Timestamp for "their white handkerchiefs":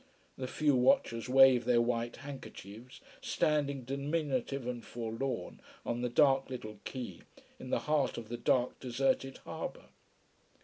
1.65-3.01